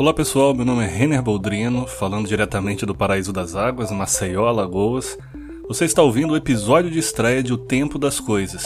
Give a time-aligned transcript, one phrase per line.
[0.00, 5.18] Olá pessoal, meu nome é Renner Boldrino, falando diretamente do Paraíso das Águas, Maceió, Alagoas.
[5.68, 8.64] Você está ouvindo o episódio de estreia de O Tempo das Coisas,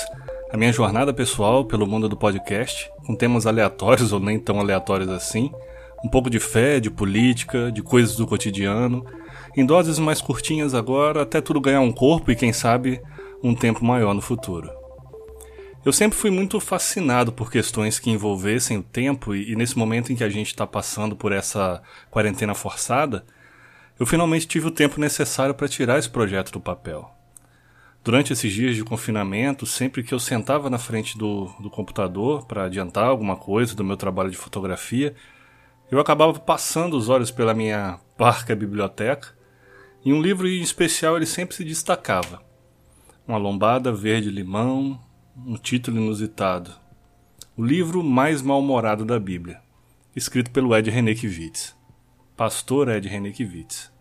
[0.53, 5.09] a minha jornada pessoal pelo mundo do podcast, com temas aleatórios ou nem tão aleatórios
[5.09, 5.51] assim,
[6.05, 9.05] um pouco de fé, de política, de coisas do cotidiano,
[9.57, 13.03] em doses mais curtinhas agora, até tudo ganhar um corpo e quem sabe
[13.43, 14.71] um tempo maior no futuro.
[15.85, 20.17] Eu sempre fui muito fascinado por questões que envolvessem o tempo, e, nesse momento em
[20.17, 23.27] que a gente está passando por essa quarentena forçada,
[24.00, 27.14] eu finalmente tive o tempo necessário para tirar esse projeto do papel.
[28.03, 32.64] Durante esses dias de confinamento, sempre que eu sentava na frente do, do computador para
[32.64, 35.14] adiantar alguma coisa do meu trabalho de fotografia,
[35.91, 39.36] eu acabava passando os olhos pela minha parca biblioteca
[40.03, 42.42] e um livro em especial ele sempre se destacava.
[43.27, 45.00] Uma lombada verde-limão,
[45.36, 46.70] um título inusitado.
[47.56, 49.60] O livro mais mal-humorado da Bíblia,
[50.14, 51.74] escrito pelo Ed Renekiewicz.
[52.36, 53.92] Pastor Ed Renekiewicz.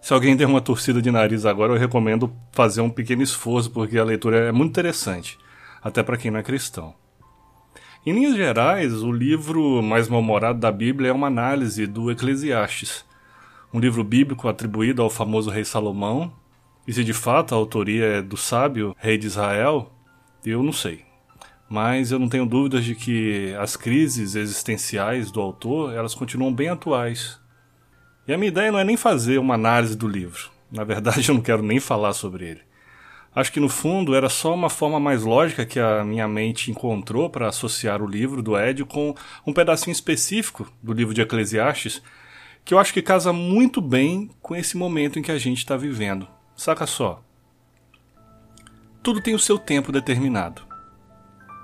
[0.00, 3.98] Se alguém der uma torcida de nariz agora, eu recomendo fazer um pequeno esforço, porque
[3.98, 5.36] a leitura é muito interessante,
[5.82, 6.94] até para quem não é cristão.
[8.06, 13.04] Em linhas gerais, o livro mais mal-humorado da Bíblia é uma análise do Eclesiastes,
[13.74, 16.32] um livro bíblico atribuído ao famoso rei Salomão,
[16.86, 19.92] e se de fato a autoria é do sábio rei de Israel,
[20.44, 21.04] eu não sei.
[21.68, 26.68] Mas eu não tenho dúvidas de que as crises existenciais do autor, elas continuam bem
[26.68, 27.40] atuais.
[28.26, 30.50] E a minha ideia não é nem fazer uma análise do livro.
[30.70, 32.60] Na verdade, eu não quero nem falar sobre ele.
[33.32, 37.30] Acho que no fundo era só uma forma mais lógica que a minha mente encontrou
[37.30, 39.14] para associar o livro do Ed com
[39.46, 42.02] um pedacinho específico do livro de Eclesiastes,
[42.64, 45.76] que eu acho que casa muito bem com esse momento em que a gente está
[45.76, 46.26] vivendo.
[46.56, 47.22] Saca só.
[49.02, 50.60] Tudo tem o seu tempo determinado.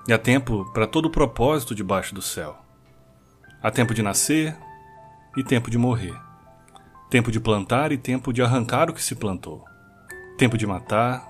[0.09, 2.57] E há tempo para todo o propósito debaixo do céu.
[3.63, 4.57] Há tempo de nascer
[5.37, 6.19] e tempo de morrer.
[7.11, 9.63] Tempo de plantar e tempo de arrancar o que se plantou.
[10.39, 11.29] Tempo de matar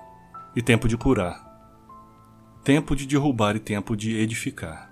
[0.55, 1.45] e tempo de curar.
[2.63, 4.89] Tempo de derrubar e tempo de edificar.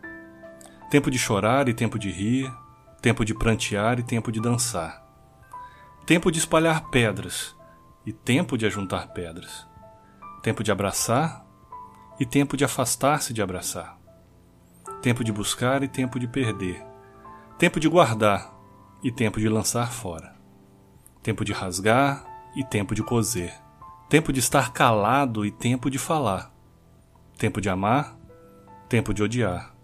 [0.89, 2.53] Tempo de chorar e tempo de rir.
[3.01, 5.01] Tempo de prantear e tempo de dançar.
[6.05, 7.55] Tempo de espalhar pedras
[8.05, 9.74] e tempo de ajuntar pedras
[10.45, 11.44] Tempo de abraçar
[12.19, 14.00] e tempo de afastar-se de abraçar.
[15.01, 16.85] Tempo de buscar e tempo de perder.
[17.57, 18.53] Tempo de guardar
[19.03, 20.35] e tempo de lançar fora.
[21.23, 22.23] Tempo de rasgar
[22.55, 23.59] e tempo de coser.
[24.07, 26.53] Tempo de estar calado e tempo de falar.
[27.39, 28.16] Tempo de amar,
[28.88, 29.75] tempo de odiar.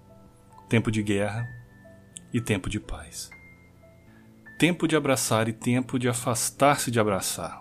[0.70, 1.44] Tempo de guerra
[2.32, 3.32] e tempo de paz.
[4.60, 7.61] Tempo de abraçar e tempo de afastar-se de abraçar.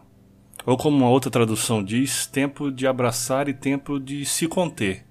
[0.66, 5.04] Ou como uma outra tradução diz, tempo de abraçar e tempo de se conter.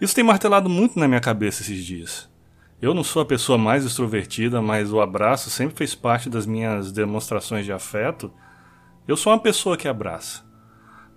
[0.00, 2.28] Isso tem martelado muito na minha cabeça esses dias.
[2.80, 6.92] Eu não sou a pessoa mais extrovertida, mas o abraço sempre fez parte das minhas
[6.92, 8.32] demonstrações de afeto.
[9.06, 10.44] Eu sou uma pessoa que abraça.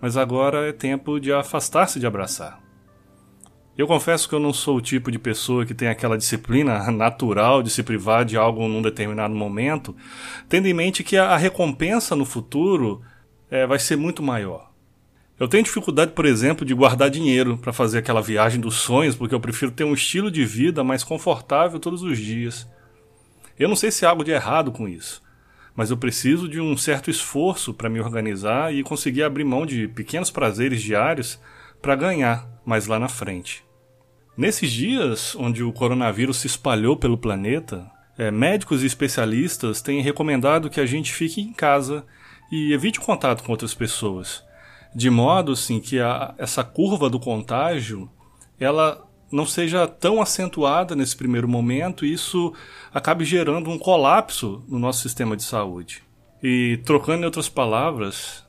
[0.00, 2.60] Mas agora é tempo de afastar-se de abraçar.
[3.78, 7.62] Eu confesso que eu não sou o tipo de pessoa que tem aquela disciplina natural
[7.62, 9.94] de se privar de algo num determinado momento,
[10.48, 13.00] tendo em mente que a recompensa no futuro
[13.52, 14.72] é, vai ser muito maior.
[15.38, 19.34] Eu tenho dificuldade, por exemplo, de guardar dinheiro para fazer aquela viagem dos sonhos, porque
[19.34, 22.66] eu prefiro ter um estilo de vida mais confortável todos os dias.
[23.58, 25.22] Eu não sei se há algo de errado com isso,
[25.76, 29.86] mas eu preciso de um certo esforço para me organizar e conseguir abrir mão de
[29.86, 31.38] pequenos prazeres diários
[31.82, 33.62] para ganhar mais lá na frente.
[34.34, 40.70] Nesses dias onde o coronavírus se espalhou pelo planeta, é, médicos e especialistas têm recomendado
[40.70, 42.02] que a gente fique em casa
[42.52, 44.44] e evite o contato com outras pessoas,
[44.94, 48.10] de modo assim que a, essa curva do contágio
[48.60, 52.52] ela não seja tão acentuada nesse primeiro momento e isso
[52.92, 56.04] acabe gerando um colapso no nosso sistema de saúde.
[56.42, 58.44] E trocando em outras palavras,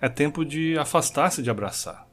[0.00, 2.06] é tempo de afastar-se de abraçar.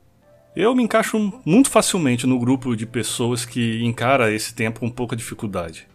[0.56, 5.16] Eu me encaixo muito facilmente no grupo de pessoas que encara esse tempo com pouca
[5.16, 5.88] dificuldade.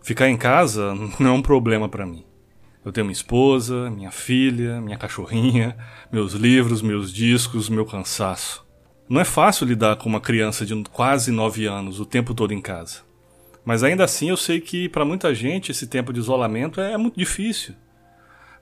[0.00, 2.29] Ficar em casa não é um problema para mim.
[2.84, 5.76] Eu tenho minha esposa, minha filha, minha cachorrinha,
[6.10, 8.66] meus livros, meus discos, meu cansaço.
[9.08, 12.60] Não é fácil lidar com uma criança de quase 9 anos o tempo todo em
[12.60, 13.02] casa.
[13.64, 17.18] Mas ainda assim eu sei que para muita gente esse tempo de isolamento é muito
[17.18, 17.74] difícil.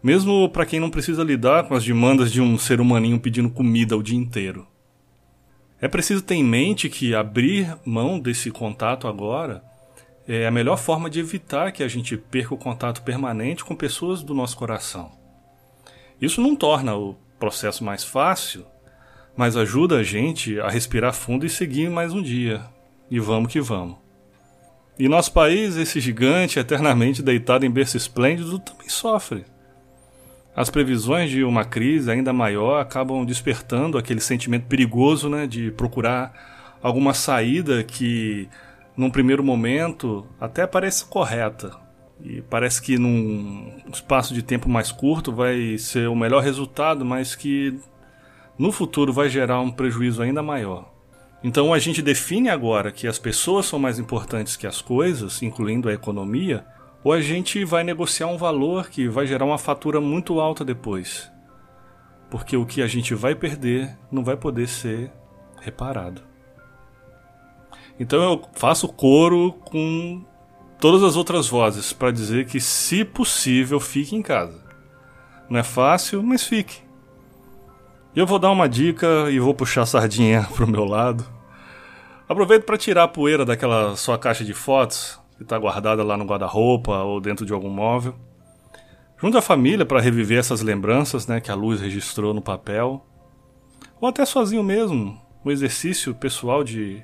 [0.02, 3.96] Mesmo para quem não precisa lidar com as demandas de um ser humaninho pedindo comida
[3.96, 4.66] o dia inteiro.
[5.80, 9.62] É preciso ter em mente que abrir mão desse contato agora
[10.28, 14.22] é a melhor forma de evitar que a gente perca o contato permanente com pessoas
[14.22, 15.10] do nosso coração.
[16.20, 18.66] Isso não torna o processo mais fácil,
[19.34, 22.60] mas ajuda a gente a respirar fundo e seguir mais um dia.
[23.10, 23.96] E vamos que vamos.
[24.98, 29.46] E nosso país, esse gigante eternamente deitado em berço esplêndido, também sofre.
[30.54, 36.76] As previsões de uma crise ainda maior acabam despertando aquele sentimento perigoso né, de procurar
[36.82, 38.48] alguma saída que,
[38.98, 41.70] num primeiro momento, até parece correta.
[42.20, 47.36] E parece que num espaço de tempo mais curto vai ser o melhor resultado, mas
[47.36, 47.78] que
[48.58, 50.92] no futuro vai gerar um prejuízo ainda maior.
[51.44, 55.88] Então a gente define agora que as pessoas são mais importantes que as coisas, incluindo
[55.88, 56.66] a economia,
[57.04, 61.30] ou a gente vai negociar um valor que vai gerar uma fatura muito alta depois.
[62.28, 65.12] Porque o que a gente vai perder não vai poder ser
[65.60, 66.20] reparado.
[67.98, 70.24] Então eu faço coro com
[70.80, 74.64] todas as outras vozes para dizer que, se possível, fique em casa.
[75.50, 76.82] Não é fácil, mas fique.
[78.14, 81.24] Eu vou dar uma dica e vou puxar a sardinha pro meu lado.
[82.28, 86.24] Aproveito para tirar a poeira daquela sua caixa de fotos que está guardada lá no
[86.24, 88.14] guarda-roupa ou dentro de algum móvel.
[89.20, 93.04] Junta a família para reviver essas lembranças né, que a luz registrou no papel.
[94.00, 97.02] Ou até sozinho mesmo, um exercício pessoal de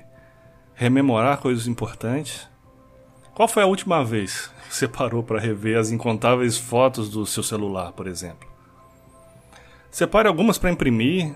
[0.75, 2.47] rememorar coisas importantes.
[3.33, 7.41] Qual foi a última vez que você parou para rever as incontáveis fotos do seu
[7.41, 8.47] celular, por exemplo?
[9.89, 11.33] Separe algumas para imprimir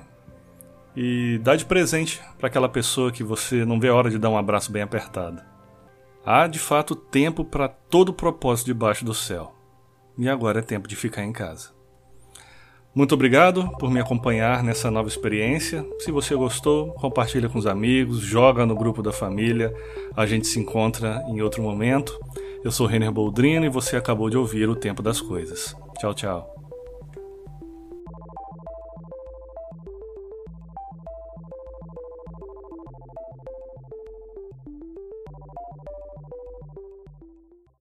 [0.95, 4.29] e dá de presente para aquela pessoa que você não vê a hora de dar
[4.29, 5.41] um abraço bem apertado.
[6.25, 9.55] Há de fato tempo para todo propósito debaixo do céu.
[10.17, 11.78] E agora é tempo de ficar em casa.
[12.93, 15.85] Muito obrigado por me acompanhar nessa nova experiência.
[15.99, 19.73] Se você gostou, compartilha com os amigos, joga no grupo da família.
[20.15, 22.17] A gente se encontra em outro momento.
[22.63, 25.75] Eu sou Renner Boldrino e você acabou de ouvir O Tempo das Coisas.
[25.99, 26.68] Tchau, tchau.